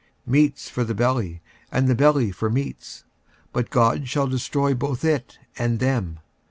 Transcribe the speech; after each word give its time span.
46:006:013 0.25 0.31
Meats 0.31 0.67
for 0.71 0.83
the 0.83 0.95
belly, 0.95 1.41
and 1.71 1.87
the 1.87 1.93
belly 1.93 2.31
for 2.31 2.49
meats: 2.49 3.03
but 3.53 3.69
God 3.69 4.09
shall 4.09 4.25
destroy 4.25 4.73
both 4.73 5.05
it 5.05 5.37
and 5.59 5.77
them. 5.77 6.17